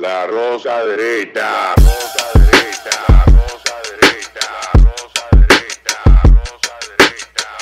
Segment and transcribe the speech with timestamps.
[0.00, 1.74] La rosa derecha.
[1.74, 3.24] Rosa derecha.
[3.26, 4.46] Rosa derecha.
[4.74, 5.96] Rosa derecha.
[6.22, 7.58] Rosa derecha.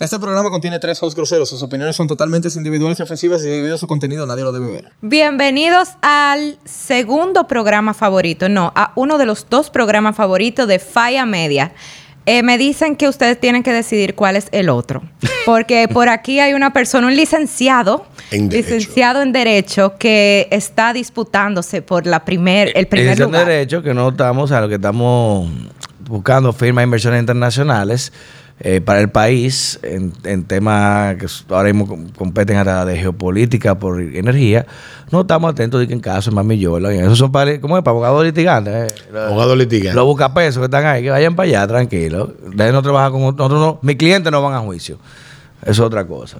[0.00, 1.48] Este programa contiene tres hosts groseros.
[1.48, 4.72] Sus opiniones son totalmente individuales y ofensivas y debido a su contenido nadie lo debe
[4.72, 4.92] ver.
[5.00, 11.24] Bienvenidos al segundo programa favorito, no, a uno de los dos programas favoritos de Falla
[11.24, 11.72] Media.
[12.26, 15.02] Eh, me dicen que ustedes tienen que decidir cuál es el otro.
[15.44, 18.70] Porque por aquí hay una persona, un licenciado, En Derecho.
[18.74, 23.46] licenciado en Derecho, que está disputándose por la primer, el primer Licenciado en lugar.
[23.48, 25.50] Derecho, que no estamos, a lo que estamos
[26.08, 28.12] buscando firmas de inversiones internacionales
[28.60, 33.78] eh, para el país en, en temas que ahora mismo com- competen hasta de geopolítica
[33.78, 34.64] por energía.
[35.10, 37.00] No estamos atentos de que en caso es más millones.
[37.00, 37.84] Esos son para, ¿cómo es?
[37.84, 38.92] Para abogados litigantes.
[38.92, 39.18] eh.
[39.18, 39.94] Abogado litigante.
[39.94, 42.30] Los buscapesos que están ahí, que vayan para allá, tranquilos.
[42.46, 44.96] Ustedes no trabajan con nosotros, no, mis clientes no van a juicio.
[45.62, 46.38] Eso es otra cosa.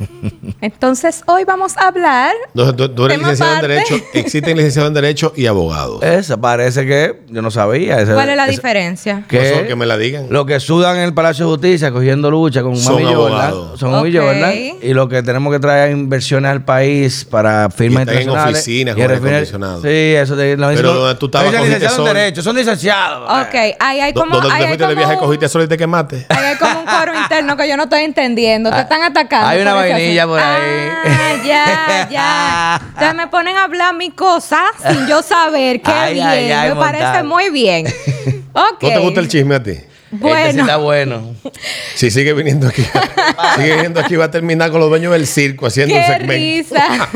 [0.60, 2.32] Entonces, hoy vamos a hablar.
[2.48, 3.60] Entonces, tú, tú eres licenciado en.
[3.62, 3.94] Derecho.
[4.14, 6.02] Existen licenciados en Derecho y abogados.
[6.02, 8.00] Esa parece que yo no sabía.
[8.00, 9.24] Esa- ¿Cuál es la esa- diferencia?
[9.28, 10.26] que, No me la digan.
[10.30, 13.80] Lo que sudan en el Palacio de Justicia cogiendo lucha con Son Mami Jordan, abogados.
[13.80, 13.96] son Ok.
[13.96, 18.16] Mami Jordan, y lo que tenemos que traer inversiones al país para firmas Y están
[18.16, 18.60] en internacionales.
[18.60, 19.82] oficinas y con.
[19.82, 22.14] Sí, eso de, no, Pero no- donde tú no estabas, cogiste licenciados en sol.
[22.14, 23.30] derecho, son licenciados.
[23.46, 24.34] Ok, ahí hay como.
[24.36, 25.14] ¿Dónde tú ahí te de como viaje?
[25.14, 26.26] un- Cogiste sol y te quemaste.
[26.28, 28.70] Ahí hay como un coro interno que yo no estoy entendiendo.
[28.70, 29.46] Te están atacando.
[29.48, 30.38] Hay una vainilla asunto.
[30.38, 30.90] por ahí.
[31.06, 32.80] Ah, ya, ya.
[32.88, 35.80] Entonces me ponen a hablar mi cosa sin yo saber.
[35.82, 36.26] Qué Ay, bien.
[36.26, 37.86] ay, ay, me parece muy bien.
[38.52, 38.82] Ok.
[38.82, 39.70] ¿No te gusta el chisme a ti?
[39.70, 41.34] Este sí Bueno, está bueno.
[41.94, 42.82] Si sigue viniendo aquí,
[43.56, 46.32] sigue viniendo aquí, va a terminar con los dueños del circo haciendo un segmento.
[46.34, 47.08] risa.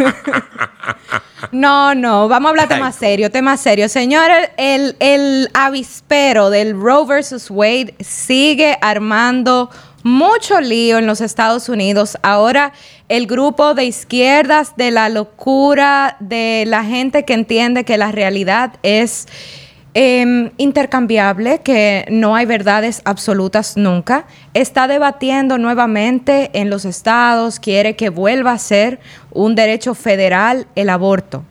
[1.50, 3.88] No, no, vamos a hablar tema serio, tema serio.
[3.88, 9.70] Señores, el, el avispero del Roe versus Wade sigue armando
[10.04, 12.16] mucho lío en los Estados Unidos.
[12.22, 12.72] Ahora
[13.08, 18.74] el grupo de izquierdas, de la locura, de la gente que entiende que la realidad
[18.82, 19.26] es
[19.94, 27.96] em, intercambiable, que no hay verdades absolutas nunca, está debatiendo nuevamente en los estados, quiere
[27.96, 31.44] que vuelva a ser un derecho federal el aborto.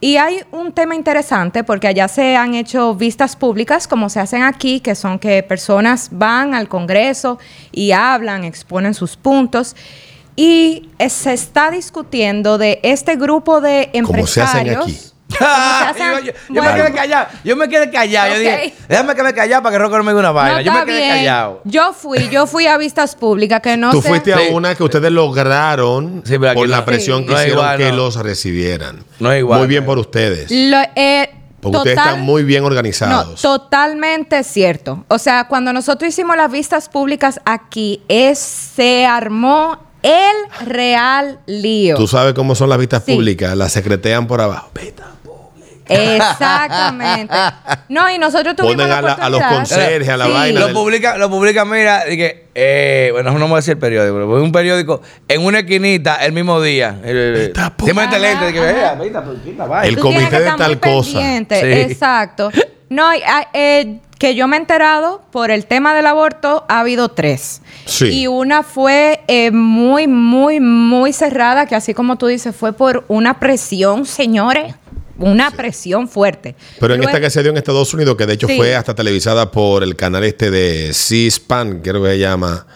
[0.00, 4.42] Y hay un tema interesante porque allá se han hecho vistas públicas como se hacen
[4.42, 7.38] aquí, que son que personas van al Congreso
[7.72, 9.74] y hablan, exponen sus puntos.
[10.36, 14.84] Y se está discutiendo de este grupo de Como se hacen empresarios.
[14.84, 15.15] aquí.
[15.38, 16.72] yo, yo- yo Bueno.
[16.72, 17.26] me quedé callado.
[17.44, 18.32] Yo me quedé callado.
[18.34, 20.54] Yo dije, déjame quedarme callado para que Rocco no me diga una vaina.
[20.58, 21.16] No, yo me quedé bien.
[21.16, 21.60] callado.
[21.64, 24.08] Yo fui, yo fui a vistas públicas que no Tú sé.
[24.08, 24.48] fuiste Sí.
[24.50, 26.84] a una que ustedes lograron Sí, por la no.
[26.84, 27.26] presión Sí.
[27.26, 27.96] que No hicieron igual, que no.
[27.96, 29.04] los recibieran.
[29.18, 30.50] No es igual, Muy bien por ustedes.
[30.50, 33.42] Lo- eh, Porque ustedes están muy bien No, organizados.
[33.42, 35.04] totalmente cierto.
[35.08, 41.96] O sea, cuando nosotros hicimos las vistas públicas aquí, es, se armó el real lío.
[41.96, 43.14] Tú sabes cómo son las vistas Sí.
[43.14, 44.70] públicas, las secretean por abajo.
[44.80, 45.04] Vista.
[45.88, 47.34] Exactamente.
[47.88, 50.32] No, y nosotros tuvimos Ponen la a la- a los conserjes, a la Sí.
[50.32, 53.56] vaina Lo del- publica, lo publica, mira, y que, eh, bueno, no me voy a
[53.56, 56.98] decir el periódico, pero es un periódico en una esquinita el mismo día.
[57.04, 57.52] El- este
[60.00, 61.20] comité de tal cosa.
[61.20, 61.46] Sí.
[61.62, 62.50] Exacto.
[62.88, 67.10] No, ah, eh, que yo me he enterado por el tema del aborto, ha habido
[67.10, 67.60] tres.
[67.84, 68.06] Sí.
[68.06, 73.04] Y una fue eh, muy, muy, muy cerrada, que así como tú dices, fue por
[73.08, 74.74] una presión, señores.
[75.18, 76.54] Una presión fuerte.
[76.78, 78.56] Pero en Luego- esta que se dio en Estados Unidos, que de hecho Sí.
[78.58, 82.66] fue hasta televisada por el canal este de C-SPAN, creo que se llama,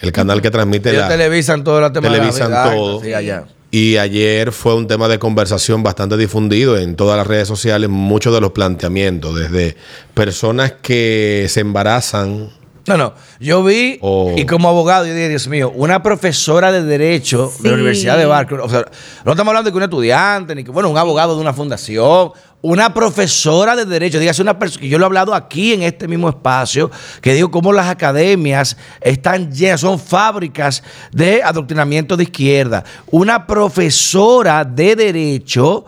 [0.00, 1.08] el canal que transmite Ellos la...
[1.08, 3.02] televisan todo el tema televisan de la vida, todo.
[3.02, 3.44] Sí, allá.
[3.72, 8.34] Y ayer fue un tema de conversación bastante difundido en todas las redes sociales, muchos
[8.34, 9.76] de los planteamientos, desde
[10.12, 12.50] personas que se embarazan,
[12.86, 13.14] No, no.
[13.38, 14.00] Yo vi,
[14.36, 17.62] y como abogado, yo dije, Dios mío, una profesora de Derecho Sí.
[17.62, 18.60] de la Universidad de Barclay.
[18.60, 18.84] O sea,
[19.24, 22.32] no estamos hablando de que un estudiante, ni que, bueno, un abogado de una fundación.
[22.62, 26.06] Una profesora de Derecho, dígase una persona, que yo lo he hablado aquí en este
[26.06, 26.90] mismo espacio,
[27.22, 32.84] que digo cómo las academias están llenas, son fábricas de adoctrinamiento de izquierda.
[33.10, 35.86] Una profesora de Derecho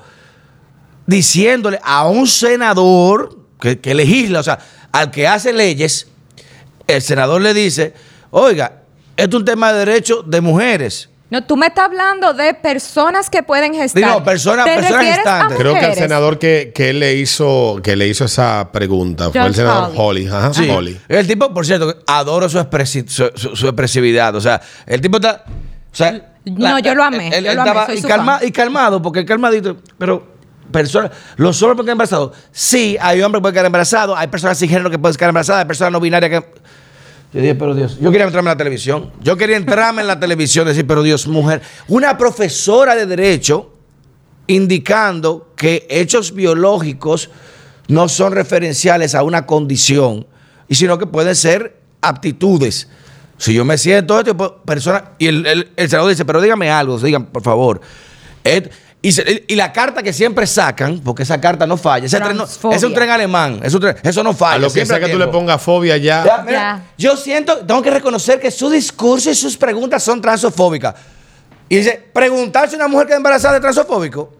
[1.06, 4.58] diciéndole a un senador que, que legisla, o sea,
[4.92, 6.08] al que hace leyes,
[6.86, 7.92] el senador le dice,
[8.30, 8.82] oiga,
[9.16, 11.10] esto es un tema de derechos de mujeres.
[11.32, 14.02] No, tú me estás hablando de personas que pueden gestar.
[14.04, 15.58] Digo, persona- ¿Te personas a gestantes.
[15.58, 19.54] Creo que el senador que, que le hizo que le hizo esa pregunta fue el
[19.54, 19.92] senador.
[19.96, 20.26] Holly.
[20.28, 20.68] Ajá, Sí.
[21.08, 24.34] El tipo, por cierto, adoro su, expresi- su, su- su expresividad.
[24.36, 25.44] O sea, el tipo está.
[25.90, 28.40] O sea, No, yo lo amé, Él, yo él lo amé, estaba soy y, calma-
[28.52, 29.78] calmado, porque el calmadito.
[29.96, 30.26] Pero,
[30.70, 31.12] personas.
[31.36, 32.32] Los hombres pueden quedar embarazados.
[32.50, 34.18] Sí, hay hombres que pueden quedar embarazados.
[34.18, 35.60] Hay personas sin género que pueden quedar embarazadas.
[35.62, 36.46] Hay personas no binarias que.
[37.32, 39.10] Yo dije, pero Dios, yo quería entrarme en la televisión.
[39.22, 41.62] Yo quería entrarme en la televisión decir, pero Dios, mujer.
[41.88, 43.72] Una profesora de derecho
[44.46, 47.30] indicando que hechos biológicos
[47.88, 50.26] no son referenciales a una condición,
[50.68, 52.88] y sino que pueden ser aptitudes.
[53.38, 56.98] Si yo me siento esto, persona, y el, el, el senador dice, pero dígame algo,
[56.98, 57.80] digan, por favor.
[59.02, 62.36] Y, se- y la carta que siempre sacan, porque esa carta no falla, ese tren
[62.36, 62.76] no- Transfobia.
[62.76, 64.54] es un tren alemán, es un tren- eso no falla.
[64.54, 66.24] A lo que sea que tú le pongas fobia ya.
[66.24, 66.82] Ya, mira, Ya.
[66.96, 70.94] Yo siento, tengo que reconocer que su discurso y sus preguntas son transofóbicas.
[71.68, 74.32] Y dice, preguntarse a una mujer que es embarazada es transofóbico.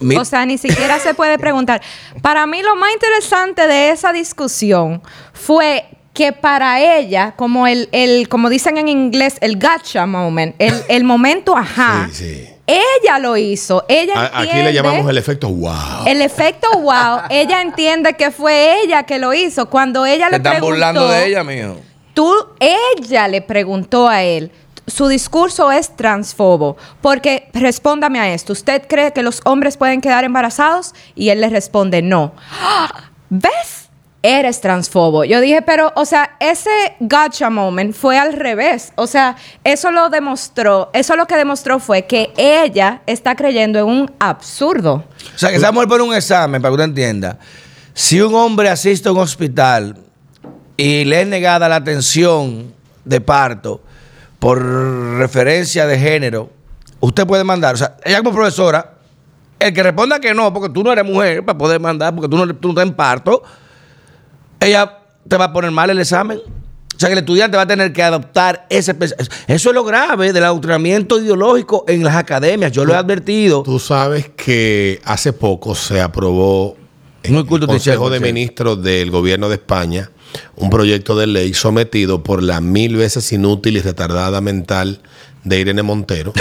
[0.00, 1.80] Mi- O sea, ni siquiera se puede preguntar.
[2.22, 5.02] Para mí lo más interesante de esa discusión
[5.32, 5.84] fue
[6.14, 11.04] que para ella, como el, el como dicen en inglés, el gotcha moment, el, el
[11.04, 12.49] momento ajá, Sí, sí.
[12.70, 13.84] Ella lo hizo.
[13.88, 16.06] Ella A- Aquí le entiende- llamamos el efecto wow.
[16.06, 17.20] el efecto wow.
[17.30, 19.66] ella entiende que fue ella que lo hizo.
[19.70, 21.76] Cuando ella le están preguntó, burlando de ella, mijo.
[22.14, 24.50] Tú, ella le preguntó a él,
[24.86, 30.24] su discurso es transfobo, porque respóndame a esto, ¿usted cree que los hombres pueden quedar
[30.24, 30.94] embarazados?
[31.14, 32.32] Y él le responde, no.
[32.60, 33.10] ¡Ah!
[33.30, 33.89] ¿Ves?
[34.22, 35.24] Eres transfobo.
[35.24, 36.70] Yo dije, pero, o sea, ese
[37.00, 38.92] gotcha moment fue al revés.
[38.96, 43.86] O sea, eso lo demostró, eso lo que demostró fue que ella está creyendo en
[43.86, 45.04] un absurdo.
[45.34, 47.38] O sea, que mujer pone un examen, para que usted entienda.
[47.94, 49.96] Si un hombre asiste a un hospital
[50.76, 52.74] y le es negada la atención
[53.04, 53.80] de parto
[54.38, 54.62] por
[55.18, 56.50] referencia de género,
[57.00, 58.94] usted puede mandar, o sea, ella como profesora,
[59.58, 62.36] el que responda que no, porque tú no eres mujer para poder mandar, porque tú
[62.36, 63.42] no, tú no estás en parto,
[64.60, 64.98] ella
[65.28, 66.38] te va a poner mal el examen.
[66.38, 68.94] O sea, que el estudiante va a tener que adoptar ese...
[69.46, 72.72] Eso es lo grave del adoctrinamiento ideológico en las academias.
[72.72, 73.62] Yo lo he advertido.
[73.62, 76.76] Tú sabes que hace poco se aprobó
[77.22, 78.20] en el Consejo de.
[78.20, 80.10] Ministros del Gobierno de España
[80.56, 85.00] un proyecto de ley sometido por la mil veces inútil y retardada mental
[85.44, 86.32] de Irene Montero.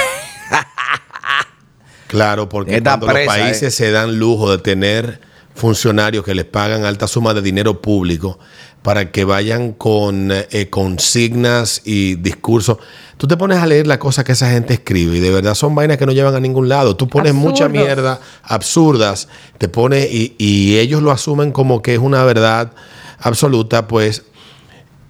[2.08, 3.72] claro, porque Está cuando presa, los países eh.
[3.72, 5.22] se dan lujo de tener
[5.60, 8.40] funcionarios que les pagan alta suma de dinero público
[8.82, 12.78] para que vayan con eh, consignas y discursos.
[13.18, 15.76] Tú te pones a leer la cosa que esa gente escribe y de verdad son
[15.76, 16.96] vainas que no llevan a ningún lado.
[16.96, 17.86] Tú pones mucha Absurdos.
[17.86, 19.28] mierda absurdas,
[19.58, 22.72] te pones y, y ellos lo asumen como que es una verdad
[23.20, 24.24] absoluta, pues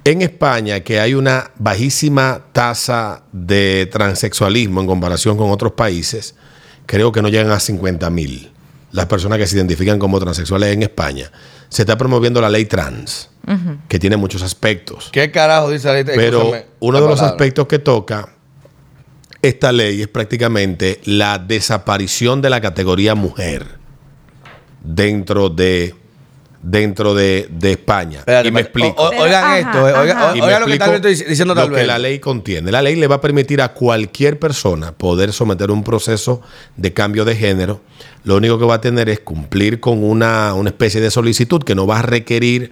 [0.04, 6.34] en España, que hay una bajísima tasa de transexualismo en comparación con otros países,
[6.88, 8.51] creo que no llegan a 50 mil
[8.91, 11.31] las personas que se identifican como transexuales en España.
[11.69, 13.30] Se está promoviendo la ley trans,
[13.88, 15.09] que tiene muchos aspectos.
[15.12, 16.03] ¿Qué carajo dice la ley?
[16.06, 17.31] Pero Escúchame, uno de los palabra.
[17.36, 18.30] aspectos que toca
[19.41, 23.65] esta ley es prácticamente la desaparición de la categoría mujer
[24.83, 25.95] dentro de
[26.62, 28.20] dentro de, de España.
[28.20, 29.02] Espérate, y me explico.
[29.02, 30.32] O- o- oigan Ajá, esto, oigan, ajá.
[30.38, 31.88] Y me oigan lo que estoy diciendo lo tal que vez.
[31.88, 32.72] la ley contiene.
[32.72, 36.42] La ley le va a permitir a cualquier persona poder someter un proceso
[36.76, 37.82] de cambio de género.
[38.26, 41.76] Lo único que va a tener es cumplir con una, una especie de solicitud que
[41.76, 42.72] no va a requerir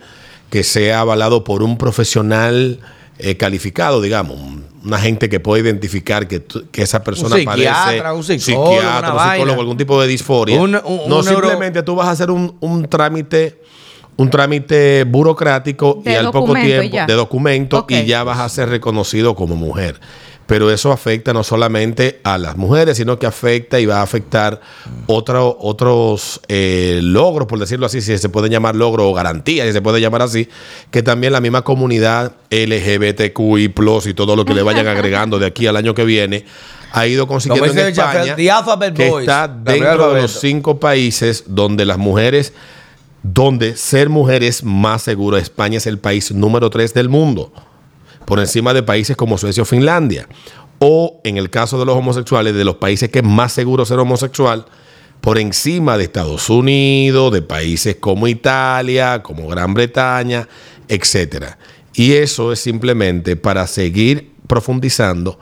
[0.49, 2.79] que sea avalado por un profesional
[3.19, 8.13] eh, calificado, digamos, un- una gente que pueda identificar que, que esa persona Un psiquiatra,
[8.13, 10.59] padece un psicólogo, psiquiatra, un psicólogo, algún tipo de disforia.
[10.61, 13.59] Un- un- no simplemente tú vas a hacer un, un trámite
[14.19, 17.05] un trámite burocrático De y al poco tiempo ya.
[17.05, 17.91] de documento Ok.
[17.91, 19.99] y ya vas a ser reconocido como mujer.
[20.47, 24.61] Pero eso afecta no solamente a las mujeres, sino que afecta y va a afectar
[25.05, 29.73] otro- otros eh, logros, por decirlo así, si se pueden llamar logros o garantías, si
[29.73, 30.47] se puede llamar así,
[30.89, 33.73] que también la misma comunidad LGBTQI
[34.05, 36.45] y todo lo que le vayan agregando de aquí al año que viene,
[36.93, 41.85] ha ido consiguiendo en España, alphabet que boys, está dentro de los cinco países donde
[41.85, 42.53] las mujeres
[43.23, 45.35] donde ser mujer es más seguro.
[45.37, 47.51] España es el país número 3 del mundo,
[48.27, 50.27] por encima de países como Suecia o Finlandia.
[50.79, 53.99] O en el caso de los homosexuales, de los países que es más seguro ser
[53.99, 54.65] homosexual,
[55.21, 60.45] por encima de Estados Unidos, de países como Italia, como Gran Bretaña,
[60.89, 61.57] etcétera.
[61.93, 65.39] Y eso es simplemente para seguir profundizando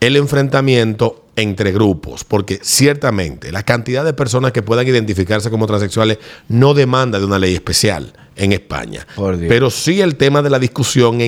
[0.00, 6.18] el enfrentamiento entre grupos, porque ciertamente la cantidad de personas que puedan identificarse como transexuales
[6.48, 9.06] no demanda de una ley especial en España.
[9.48, 11.20] Pero sí el tema de la discusión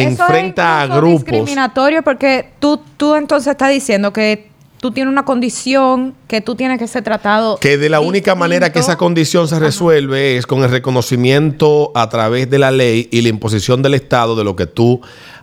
[0.00, 1.24] Eso enfrenta a es grupos.
[1.24, 6.78] discriminatorio porque tú, tú entonces estás diciendo que tú tienes una condición que tú tienes
[6.78, 7.58] que ser tratado.
[7.58, 12.08] Que de la única manera que esa condición se resuelve es con el reconocimiento a
[12.08, 15.00] través de la ley y la imposición del Estado de lo que tú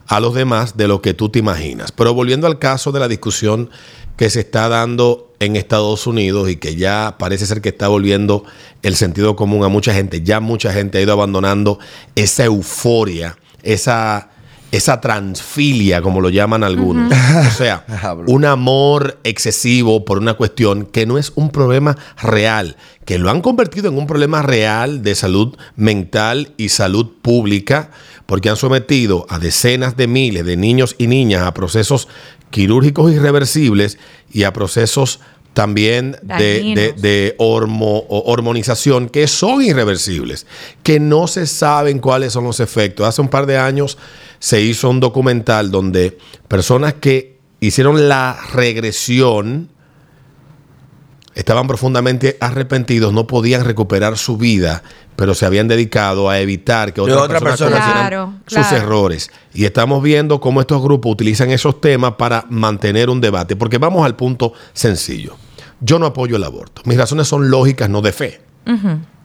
[0.08, 1.92] a los demás, de lo que tú te imaginas.
[1.92, 3.70] Pero volviendo al caso de la discusión
[4.16, 8.44] que se está dando en Estados Unidos y que ya parece ser que está volviendo
[8.82, 11.78] el sentido común a mucha gente, ya mucha gente ha ido abandonando
[12.16, 13.38] esa euforia
[13.68, 14.30] esa,
[14.72, 17.12] esa transfilia, como lo llaman algunos.
[17.48, 17.86] O sea,
[18.28, 23.42] un amor excesivo por una cuestión que no es un problema real, que lo han
[23.42, 27.92] convertido en un problema real de salud mental y salud pública,
[28.26, 32.08] porque han sometido a decenas de miles de niños y niñas a procesos
[32.50, 33.98] quirúrgicos irreversibles
[34.32, 35.20] y a procesos
[35.54, 40.46] también de, de- de hormo- hormonización que son irreversibles,
[40.84, 43.08] que no se saben cuáles son los efectos.
[43.08, 43.98] Hace un par de años
[44.39, 46.17] se hizo un documental donde
[46.48, 49.70] personas que hicieron la regresión
[51.36, 54.82] estaban profundamente arrepentidos, no podían recuperar su vida,
[55.15, 58.77] pero se habían dedicado a evitar que otras otra personas persona- Claro, sus claro.
[58.77, 59.29] errores.
[59.53, 64.03] Y estamos viendo cómo estos grupos utilizan esos temas para mantener un debate, porque vamos
[64.06, 65.36] al punto sencillo.
[65.79, 66.82] Yo no apoyo el aborto.
[66.86, 68.41] Mis razones son lógicas, no de fe.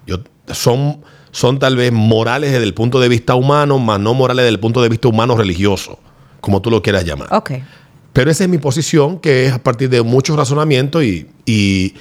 [0.06, 0.18] Yo,
[0.52, 1.00] son,
[1.32, 4.60] son tal vez morales desde el punto de vista humano, más no morales desde el
[4.60, 5.98] punto de vista humano religioso,
[6.40, 7.28] como tú lo quieras llamar.
[7.32, 7.50] Ok.
[8.12, 11.94] Pero esa es mi posición, que es a partir de muchos razonamientos y, y-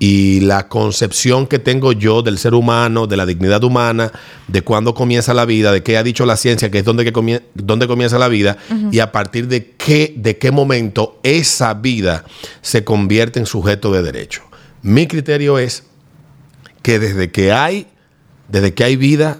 [0.00, 4.10] y la concepción que tengo yo del ser humano, de la dignidad humana,
[4.48, 7.12] de cuándo comienza la vida, de qué ha dicho la ciencia, que es donde, que
[7.12, 8.58] comie- dónde comienza la vida,
[8.90, 12.24] y a partir de qué, de qué momento esa vida
[12.60, 14.42] se convierte en sujeto de derecho.
[14.82, 15.84] Mi criterio es
[16.82, 17.86] que desde que hay,
[18.48, 19.38] desde que hay vida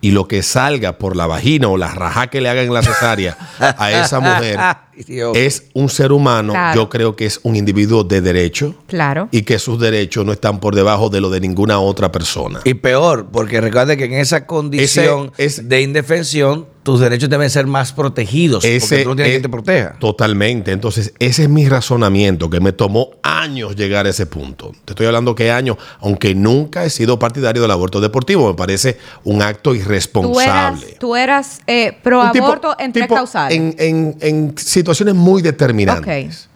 [0.00, 2.82] y lo que salga por la vagina o la raja que le hagan en la
[2.82, 4.58] cesárea a esa mujer.
[5.34, 6.80] es un ser humano, Claro.
[6.82, 9.28] yo creo que es un individuo de derecho Claro.
[9.30, 12.60] y que sus derechos no están por debajo de lo de ninguna otra persona.
[12.64, 17.50] Y peor, porque recuerda que en esa condición Ese- es- de indefensión, tus derechos deben
[17.50, 18.64] ser más protegidos.
[18.64, 19.96] porque tú no tienes es- quien te proteja.
[19.98, 20.70] Totalmente.
[20.70, 24.70] Entonces, ese es mi razonamiento, que me tomó años llegar a ese punto.
[24.84, 28.98] Te estoy hablando que años, aunque nunca he sido partidario del aborto deportivo, me parece
[29.24, 30.96] un acto Tú eras, irresponsable.
[31.00, 33.58] tú eras eh, pro Un tipo- aborto en tres causales.
[33.58, 34.54] En, en- en
[34.86, 36.48] situaciones muy determinantes.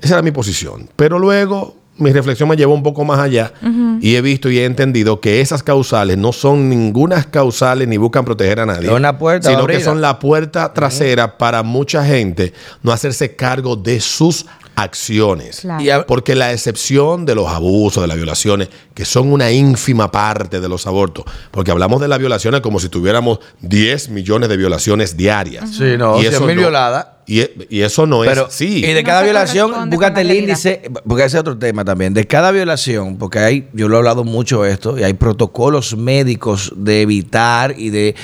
[0.00, 0.88] Esa era mi posición.
[0.96, 3.52] Pero luego mi reflexión me llevó un poco más allá
[4.00, 8.24] y he visto y he entendido que esas causales no son ninguna causales ni buscan
[8.24, 8.90] proteger a nadie.
[8.90, 12.52] Una puerta sino que son la puerta trasera para mucha gente
[12.82, 15.60] no hacerse cargo de sus acciones.
[15.60, 15.82] Claro.
[15.82, 20.60] Y Porque la excepción de los abusos, de las violaciones, que son una ínfima parte
[20.60, 25.16] de los abortos, porque hablamos de las violaciones como si tuviéramos 10 millones de violaciones
[25.16, 25.70] diarias.
[25.70, 27.06] Sí, no, 100.000 violadas.
[27.26, 28.82] Y, e- y eso no Pero, es así.
[28.82, 32.14] No Y de cada violación, búscate el índice, porque ese es otro tema también.
[32.14, 36.72] De cada violación, porque hay, yo lo he hablado mucho esto, y hay protocolos médicos
[36.76, 38.14] de evitar y de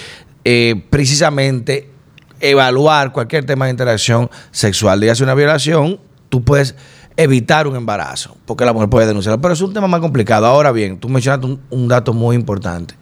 [0.44, 1.88] eh, precisamente
[2.40, 5.00] evaluar cualquier tema de interacción sexual.
[5.00, 5.98] Dígase una violación,
[6.32, 6.74] tú puedes
[7.18, 9.38] evitar un embarazo, porque la mujer puede denunciarlo.
[9.42, 10.46] Pero es un tema más complicado.
[10.46, 12.94] Ahora bien, tú mencionaste un, un dato muy importante.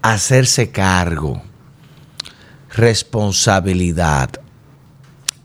[0.00, 1.42] Hacerse cargo.
[2.70, 4.30] Responsabilidad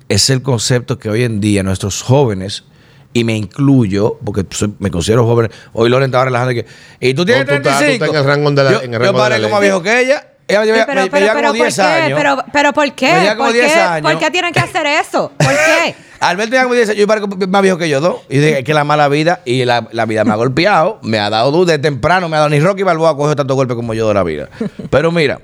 [0.09, 2.65] es el concepto que hoy en día nuestros jóvenes,
[3.13, 6.65] y me incluyo, porque soy- me considero joven, hoy Loren estaba relajando y que,
[7.00, 8.05] y tú tienes No, tú estás- tú 35.
[8.05, 9.59] estás en el rango de la- yo, en el yo rango de parezco la más
[9.62, 9.69] ley.
[9.69, 10.27] viejo que ella.
[10.48, 11.82] Ella me, Sí, lleva- pero, me- me pero, como ¿por 10 qué?
[11.82, 12.18] años.
[12.20, 13.13] Pero, pero, ¿por qué?
[13.13, 13.80] Me como ¿Por 10 qué?
[13.80, 14.12] años.
[14.12, 15.32] ¿Por qué tienen que hacer eso?
[15.38, 15.96] ¿Por qué?
[16.20, 18.22] Alberto tenía como 10 años, yo parezco más viejo que yo dos.
[18.30, 21.30] Y dije que la mala vida y la, la vida me ha golpeado, me ha
[21.30, 24.13] dado de temprano, me ha dado ni Rocky Balboa cogió tanto golpe como yo de
[24.13, 24.48] la vida.
[24.89, 25.42] Pero mira,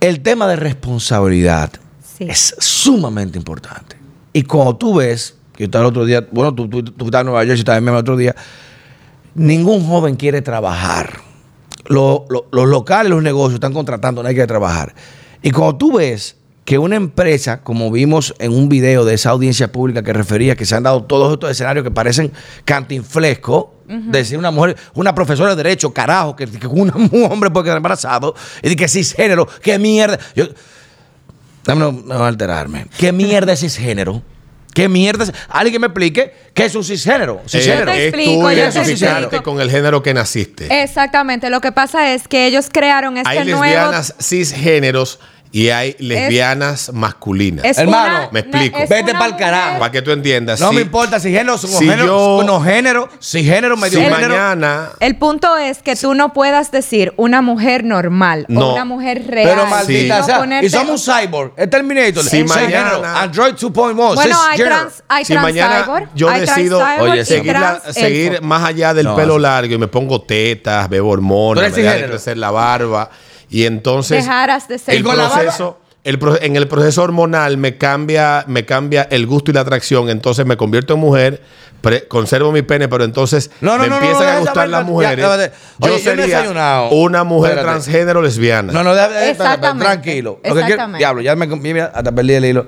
[0.00, 1.70] el tema de responsabilidad
[2.18, 2.26] Sí.
[2.28, 3.96] es sumamente importante.
[4.32, 7.20] Y cuando tú ves, que yo estaba el otro día, bueno, tú, tú, tú estás
[7.20, 8.34] en Nueva York y estás en el otro día,
[9.34, 11.20] ningún joven quiere trabajar.
[11.86, 14.94] Lo- lo- los locales, los negocios están contratando, no hay que trabajar.
[15.42, 19.72] Y cuando tú ves que una empresa, como vimos en un video de esa audiencia
[19.72, 22.32] pública que refería, que se han dado todos estos escenarios que parecen
[22.64, 27.64] cantinflesco, decir una mujer, una profesora de derecho, carajo, que, que una- un hombre puede
[27.64, 30.18] quedar embarazado, y de que cisgénero, qué mierda.
[30.34, 30.46] Yo,
[31.64, 32.86] Dame no, no alterarme.
[32.98, 34.22] ¿Qué mierda es cisgénero?
[34.74, 35.32] ¿Qué mierda es?
[35.48, 37.42] Alguien me explique qué es un cisgénero.
[37.46, 37.92] Cisgénero.
[37.92, 40.82] te Eh, es tú yo te identificarte con el género que naciste.
[40.82, 41.50] Exactamente.
[41.50, 43.62] Lo que pasa es que ellos crearon este hay nuevo.
[43.62, 45.18] lesbianas cisgéneros
[45.52, 47.64] y hay lesbianas masculinas.
[47.64, 48.78] es Hermano, una- me explico.
[48.78, 49.78] es Vete una pa'l carajo.
[49.78, 50.58] Para que tú entiendas.
[50.60, 52.06] No si- me importa si género, son si género,
[52.38, 54.28] yo- no género, si género, medio Si género.
[54.34, 58.70] mañana El punto es que tú no puedas decir una mujer normal No.
[58.70, 59.50] o una mujer real.
[59.50, 63.52] Pero maldita No sea, ponerte- y somos un cyborg, es Terminator, Si mañana- género, Android
[63.54, 67.24] 2.1, Bueno, hay trans, hay si trans mañana cyborg, yo hay trans decido cyborg Oye,
[67.24, 71.62] seguir, la- seguir más allá del No, pelo largo y me pongo tetas, bebo hormonas,
[71.70, 73.10] me deja de crecer la barba
[73.52, 77.78] y entonces Dejaras de ser ¿Y el proceso el pro- en el proceso hormonal me
[77.78, 81.40] cambia, me cambia el gusto y la atracción, entonces me convierto en mujer,
[81.80, 84.80] pre- conservo mi pene, pero entonces No, no, me no, empiezan no, a gustar las
[84.80, 85.24] ya, mujeres.
[85.24, 86.88] Oye, yo yo sería desayunado.
[86.90, 87.70] una mujer Espérate.
[87.72, 88.72] transgénero lesbiana.
[88.72, 89.84] No, no, espérate, Exactamente.
[89.84, 90.30] tranquilo.
[90.30, 90.98] Lo que quiero- Exactamente.
[90.98, 92.66] diablo, ya me hasta perdí el hilo.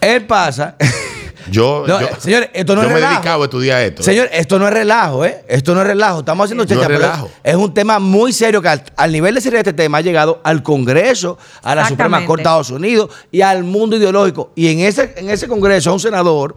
[0.00, 0.74] Él pasa.
[1.50, 3.14] Yo, No, yo- eh, señores, esto no yo es me he relajo.
[3.20, 4.02] dedicado a estudiar esto.
[4.02, 5.44] Señor, esto no es relajo, ¿eh?
[5.48, 6.20] Esto no es relajo.
[6.20, 7.30] Estamos haciendo No checha, es pero relajo.
[7.42, 10.00] Es un tema muy serio que al, al nivel de seriedad de este tema ha
[10.00, 12.24] llegado al Congreso, a la Suprema.
[12.24, 14.52] Corte de Estados Unidos y al mundo ideológico.
[14.54, 16.56] Y en ese, en ese Congreso, un senador,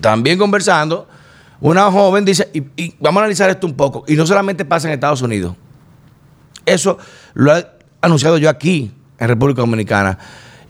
[0.00, 1.06] también conversando,
[1.60, 4.88] una joven dice, y, y vamos a analizar esto un poco, y no solamente pasa
[4.88, 5.54] en Estados Unidos.
[6.64, 6.96] Eso
[7.34, 7.66] lo he
[8.00, 10.16] anunciado yo aquí, en República Dominicana,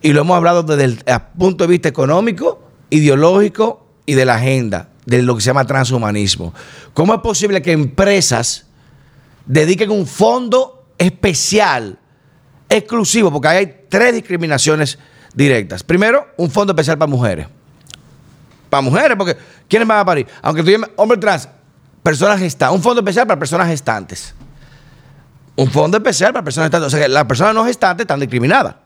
[0.03, 0.99] y lo hemos hablado desde el
[1.39, 2.61] punto de vista económico,
[2.91, 6.53] ideológico y de la agenda, de lo que se llama transhumanismo.
[6.95, 8.67] ¿Cómo es posible que empresas
[9.47, 11.99] dediquen un fondo especial,
[12.69, 14.99] exclusivo, porque ahí hay tres discriminaciones
[15.35, 15.83] directas?
[15.83, 17.47] Primero, un fondo especial para mujeres.
[18.69, 19.37] Para mujeres, porque
[19.69, 20.27] ¿quiénes van a parir?
[20.43, 21.49] Aunque tú llames hombre trans,
[22.03, 22.77] personas gestantes.
[22.77, 24.35] Un fondo especial para personas gestantes.
[25.57, 26.87] Un fondo especial para personas gestantes.
[26.87, 28.77] O sea, que las personas no gestantes están discriminadas.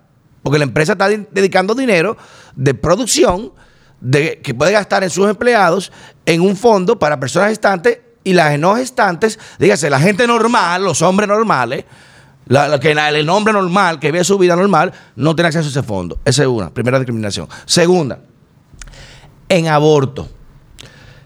[0.42, 2.16] Porque la empresa está di- dedicando dinero
[2.56, 3.52] de producción
[4.10, 5.90] que puede gastar en sus empleados
[6.26, 11.02] en un fondo para personas gestantes y las no gestantes, dígase, la gente normal, los
[11.02, 11.84] hombres normales,
[12.46, 15.82] la- que el hombre normal que vive su vida normal, no tiene acceso a ese
[15.82, 16.18] fondo.
[16.24, 17.48] Esa es una, primera discriminación.
[17.66, 18.18] Segunda,
[19.48, 20.28] en aborto.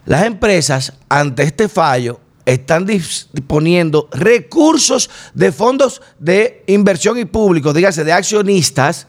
[0.07, 7.73] Las empresas, ante este fallo, están dis- disponiendo recursos de fondos de inversión y público,
[7.73, 9.07] dígase, de accionistas.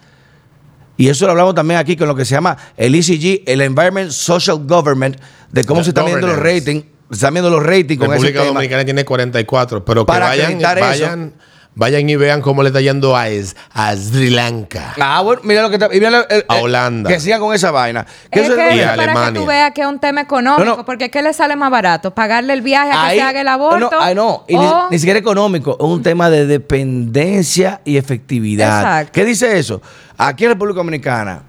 [1.00, 4.12] Y eso lo hablamos también aquí con lo que se llama el ECG, el Environment
[4.12, 5.15] Social Government,
[5.50, 6.84] de cómo The se están viendo los ratings.
[7.10, 8.53] Se están viendo los ratings con ese República tema.
[8.53, 11.34] Dominicana tiene 44, pero que Para vayan, vayan,
[11.74, 14.94] vayan y vean cómo le está yendo a, Es- a Sri Lanka.
[15.00, 15.88] Ah, bueno, mira lo que está.
[15.88, 17.10] y mira el- A Holanda.
[17.10, 18.06] Que sigan con esa vaina.
[18.29, 19.41] Que Es eso es que lo- Y es para que Alemania.
[19.41, 20.86] tú veas que es un tema económico, No, no.
[20.86, 22.13] porque ¿qué le sale más barato?
[22.13, 23.89] ¿Pagarle el viaje a que se haga el aborto?
[23.89, 28.79] No, ay, no, y ni, ni siquiera económico, es un tema de dependencia y efectividad.
[28.82, 29.12] Exacto.
[29.13, 29.82] ¿Qué dice eso?
[30.21, 31.43] Aquí en República Dominicana,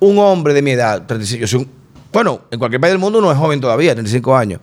[0.00, 1.70] un hombre de mi edad, 35, yo soy un-
[2.12, 4.60] bueno, en cualquier país del mundo uno es joven todavía, 35 años.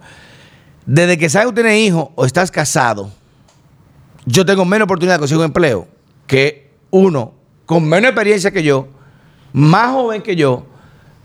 [0.86, 3.10] Desde que sabes que tienes hijo o estás casado,
[4.26, 5.88] yo tengo menos oportunidad de conseguir un empleo
[6.28, 7.34] que uno
[7.66, 8.88] con menos experiencia que yo,
[9.52, 10.66] más joven que yo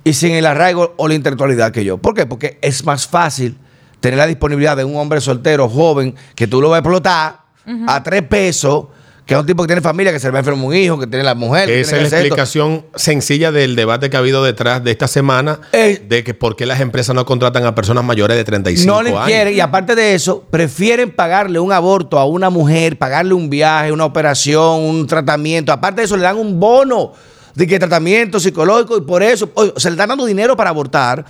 [0.02, 1.98] y sin el arraigo o la intelectualidad que yo.
[1.98, 2.24] ¿Por qué?
[2.24, 3.58] Porque es más fácil
[4.00, 7.40] tener la disponibilidad de un hombre soltero, joven, que tú lo vas a explotar
[7.86, 8.86] a tres pesos,
[9.28, 10.98] que es un tipo que tiene familia, que se le va a enfermar un hijo,
[10.98, 11.66] que tiene la mujer.
[11.68, 12.16] que Esa es la esto.
[12.16, 16.02] explicación sencilla del debate que ha habido detrás de esta semana Eh.
[16.08, 19.10] de que por qué las empresas no contratan a personas mayores de 35 No le
[19.10, 19.26] años.
[19.26, 23.92] quieren, y aparte de eso, prefieren pagarle un aborto a una mujer, pagarle un viaje,
[23.92, 25.72] una operación, un tratamiento.
[25.72, 27.12] Aparte de eso, le dan un bono
[27.54, 31.26] de que tratamiento psicológico y por eso, se le están dando dinero para abortar.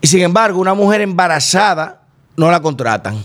[0.00, 2.00] Y sin embargo, una mujer embarazada
[2.38, 3.22] no la contratan.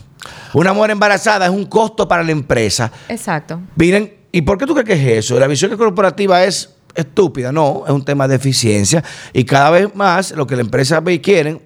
[0.54, 2.92] Una mujer embarazada es un costo para la empresa.
[3.08, 3.60] Exacto.
[3.76, 5.40] Miren, ¿y por qué tú crees que es eso?
[5.40, 10.32] La visión corporativa es estúpida, no, es un tema de eficiencia y cada vez más
[10.32, 11.62] lo que la empresa ve y quieren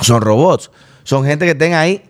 [0.00, 0.70] son robots,
[1.04, 2.02] son gente que estén ahí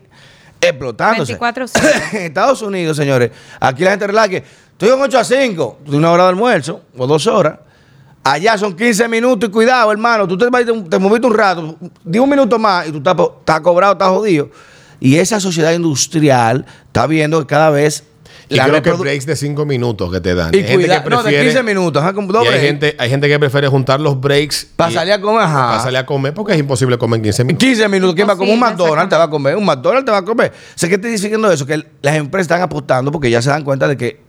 [0.60, 1.38] explotándose.
[1.38, 2.12] 24/7.
[2.14, 5.96] en Estados Unidos, señores, aquí la gente relaja que estoy en 8 a 5, de
[5.96, 7.60] una hora de almuerzo o dos horas.
[8.24, 10.26] Allá son 15 minutos y cuidado, hermano.
[10.26, 13.60] Tú te, te, te moviste un rato, di un minuto más y tú estás, estás
[13.60, 14.50] cobrado, estás jodido.
[15.00, 18.04] Y esa sociedad industrial está viendo que cada vez
[18.50, 20.54] Y la creo que breaks de 5 minutos que te dan.
[20.54, 22.48] y Hay gente cuida- no, de prefiere- 15 minutos, ajá, y doble.
[22.48, 25.68] hay gente, hay gente que prefiere juntar los breaks Para salir a comer, ajá.
[25.68, 27.66] para salir a comer porque es imposible comer en 15 En minutos.
[27.68, 28.54] 15 minutos, ¿quién va a comer?
[28.54, 30.52] Un McDonald's te va a comer, un McDonald's te va a comer.
[30.74, 33.86] Sé que estoy diciendo eso, que las empresas están apostando porque ya se dan cuenta
[33.86, 34.20] de que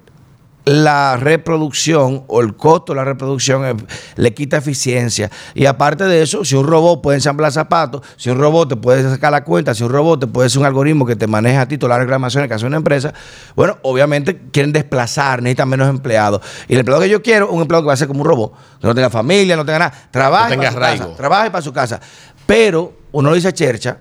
[0.66, 5.32] la reproducción o el costo de la reproducción le quita eficiencia.
[5.54, 9.04] Y aparte de eso, si un robot puede ensamblar zapatos, si un robot te puede
[9.04, 11.68] sacar la cuenta, si un robot te puede hacer un algoritmo que te maneja a
[11.68, 13.14] ti todas las reclamaciones que hace una empresa,
[13.56, 16.42] bueno, obviamente quieren desplazar, necesitan menos empleados.
[16.68, 18.54] Y el empleado que yo quiero, un empleado que va a ser como un robot,
[18.80, 21.62] que no tenga familia, no tenga nada, trabaje No tenga para su casa, trabaje para
[21.62, 22.00] su casa.
[22.46, 24.00] Pero uno lo dice chercha,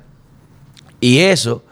[1.00, 1.62] y eso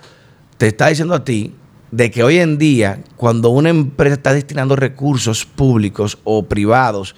[0.57, 1.55] te está diciendo a ti
[1.91, 7.15] de que hoy en día, cuando una empresa está destinando recursos públicos o privados,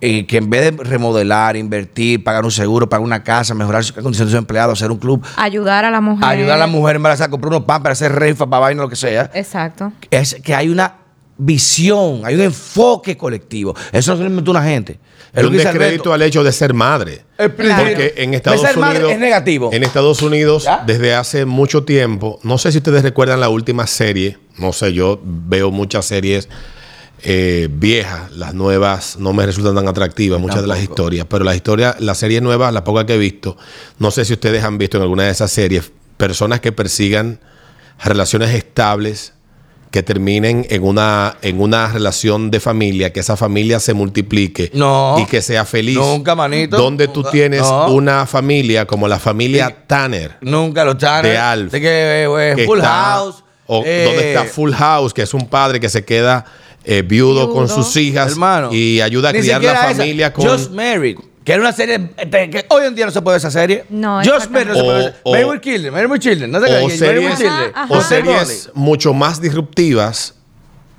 [0.00, 3.92] eh, que en vez de remodelar, invertir, pagar un seguro, pagar una casa, mejorar sus
[3.92, 6.24] condiciones de sus empleados, hacer un club, Ayudar a la mujer.
[6.24, 8.94] ayudar a la mujer embarazada, comprar unos pan para hacer rifa, para vaina, lo que
[8.96, 9.90] sea, Exacto.
[10.10, 10.94] es que hay una
[11.38, 13.74] visión, hay un enfoque colectivo.
[13.92, 14.98] Eso no inventó una gente.
[15.32, 17.24] Es un descrédito al hecho de ser madre.
[17.36, 19.12] Porque en Estados Ser madre Unidos.
[19.12, 19.70] es negativo.
[19.72, 20.82] En Estados Unidos, ¿Ya?
[20.86, 24.38] desde hace mucho tiempo, no sé si ustedes recuerdan la última serie.
[24.58, 26.48] No sé, yo veo muchas series
[27.22, 31.56] eh, viejas, las nuevas no me resultan tan atractivas, muchas de las historias, pero la
[31.56, 33.56] historia, la serie nueva, la poca que he visto,
[33.98, 37.40] no sé si ustedes han visto en alguna de esas series personas que persigan
[38.04, 39.34] relaciones estables
[39.90, 45.16] que terminen en una en una relación de familia, que esa familia se multiplique No.
[45.18, 45.96] y que sea feliz.
[45.96, 46.76] Nunca, manito.
[46.76, 47.30] Donde tú Nunca.
[47.30, 47.88] tienes No.
[47.92, 50.36] una familia como la familia Tanner.
[50.42, 51.32] Nunca los chanes.
[51.32, 51.72] De Alf.
[51.72, 53.44] De que, eh, que Full está- House.
[53.66, 56.44] O eh, donde está Full House, que es un padre que se queda
[56.84, 57.52] eh, viudo, Viudo.
[57.54, 58.70] con sus hijas Hermano.
[58.72, 59.94] y ayuda a criar la esa.
[59.96, 60.46] familia con.
[60.46, 61.18] Just Married.
[61.48, 63.86] Que era una serie eh, que hoy en día no se puede ver esa serie.
[63.88, 65.16] No, Just Married no se O- puede ver.
[65.22, 65.92] o- Married with Children.
[65.94, 66.50] Married with Children.
[66.50, 67.72] No te o calles, Married with series, Children.
[67.74, 68.06] Ajá, o ajá.
[68.06, 70.34] series mucho más disruptivas,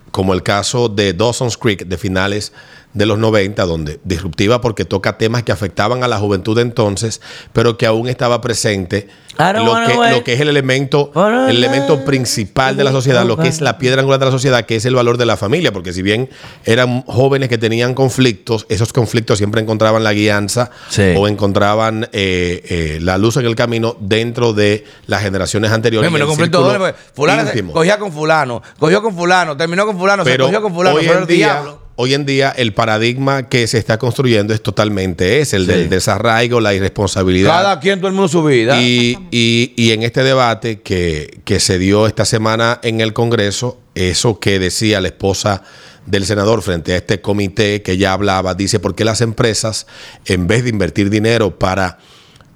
[0.10, 2.52] como el caso de Dawson's Creek de finales
[2.94, 7.22] de los 90, donde disruptiva porque toca temas que afectaban a la juventud de entonces,
[7.54, 11.12] pero que aún estaba presente lo que, lo que es el elemento,
[11.48, 14.66] el elemento principal de la sociedad, lo que es la piedra angular de la sociedad,
[14.66, 16.30] que es el valor de la familia, porque si bien
[16.66, 21.14] eran jóvenes que tenían conflictos, esos conflictos siempre encontraban la guianza Sí.
[21.16, 26.12] o encontraban eh, eh, la luz en el camino dentro de las generaciones anteriores.
[26.12, 30.46] Me lo porque fulano cogía con fulano, cogió con fulano, terminó con fulano, se Pero
[30.46, 31.89] cogió con fulano, hoy en, el día, diablo.
[32.02, 35.72] Hoy en día el paradigma que se está construyendo es totalmente ese, el Sí.
[35.72, 37.52] del desarraigo, la irresponsabilidad.
[37.52, 38.82] Cada quien, todo el mundo su vida.
[38.82, 43.82] Y, y- y en este debate que, que se dio esta semana en el Congreso,
[43.96, 45.62] eso que decía la esposa
[46.06, 49.86] del senador frente a este comité que ya hablaba, dice, ¿por qué las empresas,
[50.24, 51.98] en vez de invertir dinero para,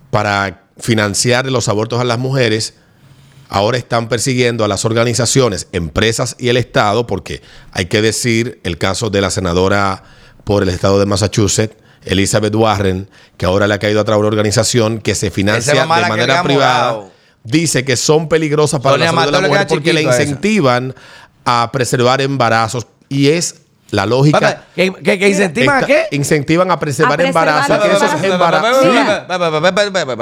[0.10, 2.76] para financiar los abortos a las mujeres,
[3.54, 8.78] ahora están persiguiendo a las organizaciones, empresas y el Estado, porque hay que decir el
[8.80, 10.04] caso de la senadora
[10.44, 14.28] por el Estado de Massachusetts, Elizabeth Warren, que ahora le ha caído a través de
[14.28, 16.92] una organización que se financia es de manera privada.
[16.94, 17.12] morado.
[17.44, 20.96] Dice que son peligrosas para Sonia la salud de la mujer porque le a incentivan
[21.46, 23.56] a preservar embarazos y es
[23.92, 24.40] la lógica.
[24.40, 26.06] Papá, ¿Que, que, que incentivan a qué?
[26.12, 27.86] Incentivan a preservar A preservar embarazos.
[27.86, 28.02] esos.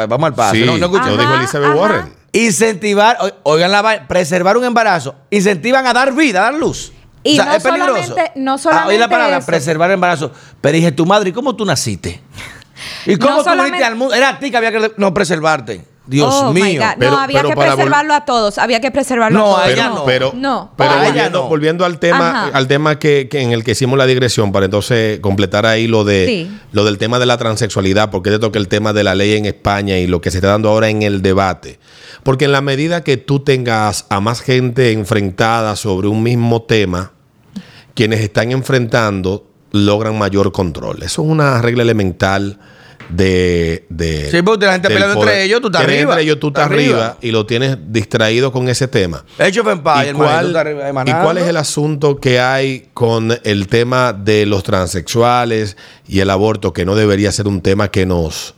[0.10, 0.56] Vamos al paso.
[0.56, 1.06] Sí, No, no escucho.
[1.06, 1.78] lo dijo Elizabeth ajá.
[1.80, 2.21] Warren.
[2.34, 6.94] Incentivar, o- oigan la preservar un embarazo, incentivan a dar vida, a dar luz.
[7.24, 8.04] Y no es peligroso.
[8.04, 9.46] solamente- no Ah, oye solamente la palabra, eso.
[9.46, 10.32] preservar el embarazo.
[10.62, 12.22] Pero dije, tu madre, ¿y cómo tú naciste?
[13.06, 14.14] ¿Y cómo No tú solamente- viniste al mundo?
[14.16, 15.86] Era a ti que había que no preservarte.
[16.08, 16.82] Dios Oh, my mío.
[16.82, 16.96] God.
[16.98, 18.58] Pero- no, había pero que preservarlo a todos.
[18.58, 19.68] Había que preservarlo No, a todos.
[19.68, 20.06] pero, no.
[20.06, 20.72] pero, No.
[20.76, 21.48] pero volviendo, no.
[21.48, 22.58] volviendo al tema, Ajá.
[22.58, 26.04] al tema que, que en el que hicimos la digresión, para entonces completar ahí lo
[26.04, 26.60] de Sí.
[26.72, 29.46] lo del tema de la transexualidad, porque te toca el tema de la ley en
[29.46, 31.80] España y lo que se está dando ahora en el debate.
[32.24, 37.12] Porque en la medida que tú tengas a más gente enfrentada sobre un mismo tema,
[37.94, 41.04] quienes están enfrentando logran mayor control.
[41.04, 42.60] Eso es una regla elemental
[43.12, 43.86] de...
[43.90, 46.02] de Sí, porque la gente peleando entre ellos, tú estás arriba.
[46.02, 46.98] Entre ellos tú estás arriba.
[46.98, 49.24] arriba y lo tienes distraído con ese tema.
[49.38, 50.56] Empires, ¿Y cuál,
[51.06, 56.30] y cuál es el asunto que hay con el tema de los transexuales y el
[56.30, 58.56] aborto, que no debería ser un tema que nos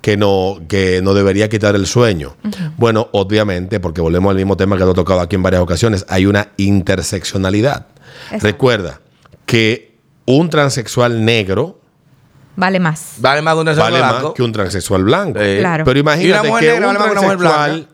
[0.00, 2.36] que no, que no debería quitar el sueño?
[2.76, 6.04] Bueno, obviamente, porque volvemos al mismo tema que lo he tocado aquí en varias ocasiones,
[6.08, 7.86] hay una interseccionalidad.
[8.24, 8.46] Exacto.
[8.46, 9.00] Recuerda
[9.46, 11.81] que un transexual negro
[12.54, 13.14] Vale más.
[13.18, 14.22] Vale más que un tercer vale blanco.
[14.28, 15.38] más que un transexual blanco.
[15.40, 15.84] Eh, Claro.
[15.84, 17.88] Pero imagínate que negra un vale transexual,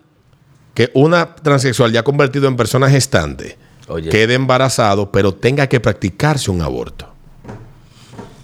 [0.74, 3.56] que una transexual ya convertido en persona gestante,
[3.88, 4.08] Oye.
[4.10, 7.06] quede embarazado, pero tenga que practicarse un aborto.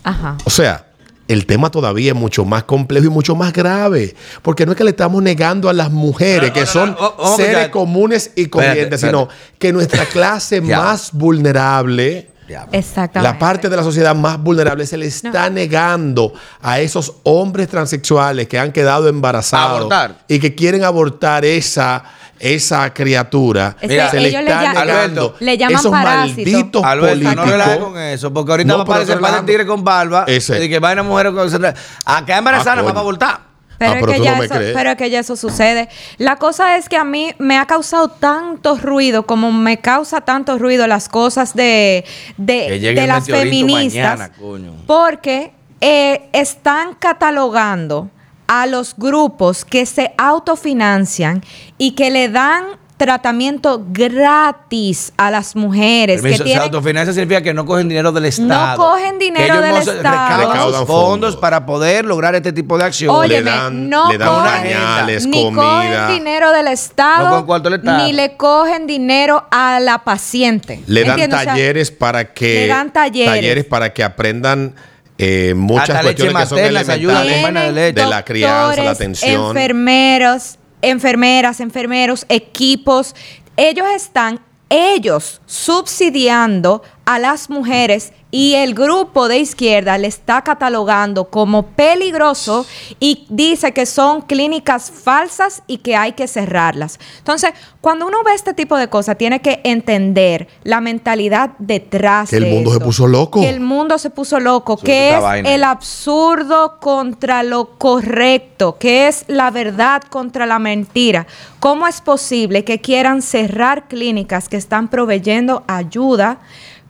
[0.05, 0.37] Ajá.
[0.45, 0.87] O sea,
[1.27, 4.85] el tema todavía es mucho más complejo y mucho más grave, porque no es que
[4.85, 9.03] le estamos negando a las mujeres, No, que no, son no, seres comunes y corrientes,
[9.03, 9.07] espérate.
[9.07, 12.31] sino que nuestra clase más vulnerable
[12.73, 13.33] Exactamente.
[13.33, 18.49] la parte de la sociedad más vulnerable se le está negando a esos hombres transexuales
[18.49, 20.17] que han quedado embarazados Abortar.
[20.29, 22.05] y que quieren abortar esa,
[22.39, 23.77] esa criatura.
[23.81, 26.51] Que se le ellos le está negando le llaman esos parásito.
[26.51, 27.51] malditos Alberto, no políticos.
[27.51, 29.47] relajes con eso, porque ahorita No, va a aparecer no par de relajamos.
[29.47, 30.65] tigre con barba Ese.
[30.65, 31.65] y que vaina mujeres con
[32.05, 33.54] Acá embarazada Ah, no va a voltar.
[33.79, 35.89] Pero, Ah, es pero que tú ya no eso, pero es que ya eso sucede.
[36.19, 40.59] La cosa es que a mí me ha causado tanto ruido, como me causa tanto
[40.59, 42.05] ruido las cosas de,
[42.37, 44.19] de, Que de las feministas.
[44.19, 44.73] mañana, coño.
[44.87, 48.11] Porque eh, están catalogando
[48.47, 51.43] a los grupos que se autofinancian
[51.79, 52.65] y que le dan
[53.05, 58.13] tratamiento gratis a las mujeres que Permiso, se tienen autofinancia significa que no cogen dinero
[58.13, 58.77] del Estado.
[58.77, 60.27] cogen dinero Que ellos del Estado.
[60.29, 63.17] Recaudan, Recaudan sus fondos, para poder lograr este tipo de acciones.
[63.19, 65.63] Óyeme, le dan, no le dan cogen- pañales, ni comida.
[66.07, 68.05] cogen dinero del Estado, No del Estado.
[68.05, 70.83] ni le cogen dinero a la paciente.
[70.87, 71.39] Le dan ¿Entiendes?
[71.41, 73.65] O sea, talleres para que le dan talleres.
[73.65, 74.75] para que aprendan
[75.17, 79.49] eh, muchas Hasta cuestiones que son ayuda elementales vaina de la crianza, la atención.
[79.57, 83.15] Enfermeros, enfermeras, enfermeros, equipos.
[83.57, 91.27] Ellos están, ellos subsidiando a las mujeres y el grupo de izquierda le está catalogando
[91.27, 92.67] como peligroso
[92.99, 96.99] y dice que son clínicas falsas y que hay que cerrarlas.
[97.19, 102.39] Entonces, cuando uno ve este tipo de cosas, tiene que entender la mentalidad detrás Que
[102.39, 103.41] el de mundo se puso loco.
[103.41, 105.55] Que el mundo se puso loco, que es vaina.
[105.55, 111.29] el absurdo contra lo correcto, que es la verdad contra la mentira.
[111.61, 116.41] ¿Cómo es posible que quieran cerrar clínicas que están proveyendo ayuda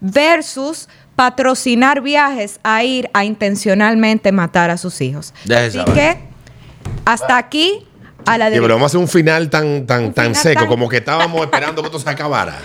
[0.04, 5.32] versus patrocinar viajes a ir a intencionalmente matar a sus hijos?
[5.50, 6.18] Así que
[7.04, 7.86] hasta aquí
[8.26, 10.42] a la Sí, de pero vamos a hacer un final tan, tan, Un tan final
[10.42, 12.58] seco, tan- como que estábamos esperando que esto se acabara.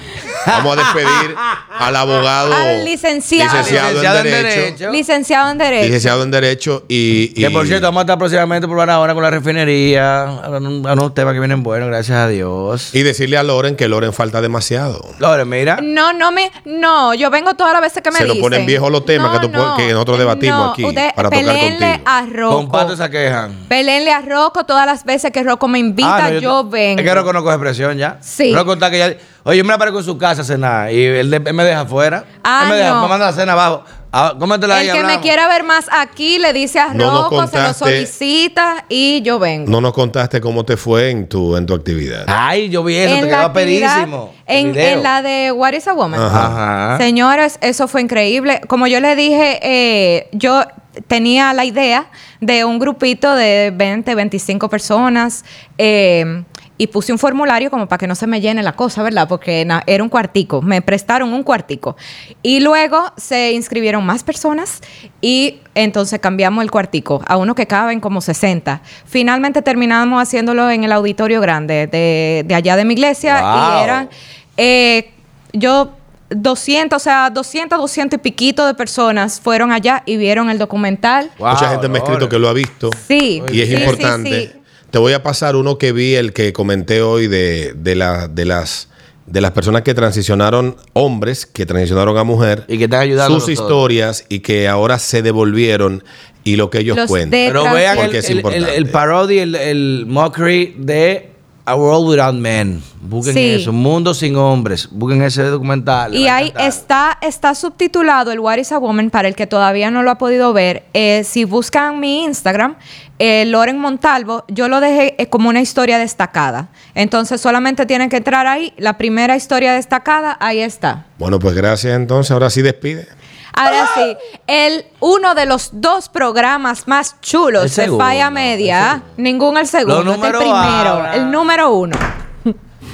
[0.45, 1.35] Vamos a despedir
[1.79, 3.51] al abogado Al licenciado.
[3.57, 4.91] licenciado Licenciado en en Derecho, Derecho.
[4.91, 5.85] licenciado en Derecho.
[5.85, 9.13] licenciado en Derecho y, y- Que por cierto, vamos a estar próximamente por una hora
[9.13, 10.23] con la refinería.
[10.23, 12.93] A un- a unos temas que vienen buenos, gracias a Dios.
[12.95, 15.01] y decirle a Loren que Loren falta demasiado.
[15.19, 15.79] Lore, mira.
[15.83, 18.41] No, no me, no, yo vengo todas las veces que me Se nos dicen.
[18.43, 22.01] ponen viejos los temas que tú puedes- que nosotros debatimos aquí usted para tocar contigo.
[22.05, 22.55] a Rocco.
[22.55, 23.53] Con pato se quejan.
[23.67, 26.99] Peléenle a Rocco todas las veces que Rocco me invita, Ah, no, yo, vengo.
[26.99, 28.17] Es que Rocco no coge presión ya.
[28.21, 28.53] Sí.
[28.53, 29.15] Rocco está que ya.
[29.43, 31.81] Oye, yo me la paro en su casa a cenar y él, él me deja
[31.81, 32.23] afuera.
[32.43, 33.01] Ah, él me, deja, no.
[33.01, 33.83] me manda la cena abajo.
[34.11, 37.23] Ah, cómetela ahí El que me quiera ver más aquí le dice a No nos
[37.23, 39.69] Rocco, se lo contaste- solicita y yo vengo.
[39.69, 42.23] No nos contaste cómo te fue en tu, en tu actividad.
[42.27, 44.33] Ay, yo vi eso, te quedaba actividad- perísimo.
[44.47, 44.97] el En, video.
[44.97, 46.19] en la de What is a Woman.
[46.19, 46.97] Ajá.
[46.97, 48.61] Señores, eso fue increíble.
[48.67, 50.63] Como yo le dije, eh, yo
[51.07, 52.09] tenía la idea
[52.41, 55.45] de un grupito de 20, 25 personas.
[55.77, 56.43] eh,
[56.81, 59.27] y puse un formulario como para que no se me llene la cosa, ¿verdad?
[59.27, 61.97] Porque na- era un cuartico, me prestaron un cuartico.
[62.41, 64.79] Y luego se inscribieron más personas
[65.21, 68.81] y entonces cambiamos el cuartico a uno que caben como 60.
[69.05, 73.79] Finalmente terminamos haciéndolo en el auditorio grande de, de allá de mi iglesia Wow.
[73.79, 74.09] y eran
[74.55, 75.11] eh,
[75.51, 75.91] yo
[76.29, 81.29] 200, o sea, 200, 200 y piquito de personas fueron allá y vieron el documental.
[81.39, 82.89] Wow, Mucha gente me ha escrito que lo ha visto.
[83.07, 83.41] Sí.
[83.51, 84.41] Y es sí, sí, importante.
[84.53, 84.58] sí.
[84.91, 88.45] Te voy a pasar uno que vi, el que comenté hoy de, de, la- de
[88.45, 88.89] las,
[89.27, 93.39] de las personas que transicionaron, hombres que transicionaron a mujer, Y que están ayudando.
[93.39, 96.03] sus historias y que ahora se devolvieron
[96.43, 97.29] y lo que ellos Los cuentan.
[97.47, 98.69] Pero vean el, Porque es el, importante.
[98.71, 101.29] el, el parody, el, el mockery de
[101.69, 102.81] A World Without Men.
[103.01, 103.39] Busquen Sí.
[103.61, 103.69] eso.
[103.69, 104.89] Un mundo sin hombres.
[104.91, 106.15] Busquen ese documental.
[106.15, 110.01] Y ahí está, está subtitulado el What is a Woman para el que todavía no
[110.03, 110.83] lo ha podido ver.
[110.93, 112.75] Eh, si buscan mi Instagram,
[113.19, 116.69] eh, Loren Montalvo, yo lo dejé eh, como una historia destacada.
[116.95, 118.73] Entonces solamente tienen que entrar ahí.
[118.77, 121.05] La primera historia destacada, ahí está.
[121.19, 122.31] Bueno, pues gracias entonces.
[122.31, 123.07] Ahora sí despide.
[123.53, 124.15] Ahora sí,
[124.47, 129.01] el, uno de los dos programas más chulos El de segundo, Falla Media, ¿ah?
[129.17, 131.15] ningún el segundo, este el primero, ahora.
[131.15, 131.97] el número uno.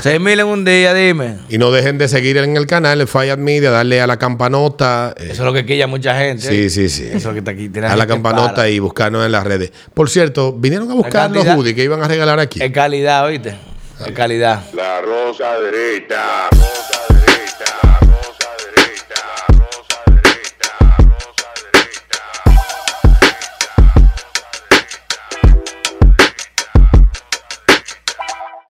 [0.02, 1.38] Seis mil en un día, dime.
[1.48, 5.14] Y no dejen de seguir en el canal, el Fire Media, darle a la campanota.
[5.18, 6.46] eh, Eso es lo que quilla mucha gente.
[6.46, 7.06] sí, sí, sí.
[7.08, 7.70] Eso es lo que está aquí.
[7.70, 8.70] tiene A la campanota para.
[8.70, 9.72] y buscarnos en las redes.
[9.94, 12.62] Por cierto, vinieron a buscar los hoodies que iban a regalar aquí.
[12.62, 13.56] Es calidad, ¿oíste?
[14.06, 14.64] Es calidad.
[14.74, 16.50] La rosa derecha.
[16.52, 16.95] Rosa